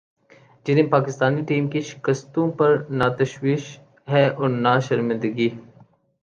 [0.65, 3.63] جنہیں پاکستانی ٹیم کی شکستوں پر نہ تشویش
[4.07, 5.49] ہے اور نہ شرمندگی۔